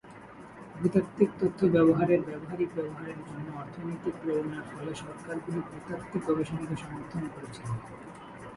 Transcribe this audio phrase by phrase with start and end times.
[0.75, 7.67] ভূতাত্ত্বিক তথ্য ব্যবহারের ব্যবহারিক ব্যবহারের জন্য অর্থনৈতিক প্রেরণার ফলে সরকারগুলি ভূতাত্ত্বিক গবেষণাকে সমর্থন করেছিল।